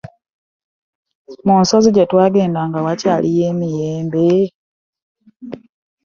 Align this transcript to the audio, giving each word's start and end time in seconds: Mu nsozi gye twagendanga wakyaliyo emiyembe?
Mu 1.45 1.55
nsozi 1.61 1.89
gye 1.95 2.05
twagendanga 2.11 2.77
wakyaliyo 2.85 3.43
emiyembe? 3.51 4.27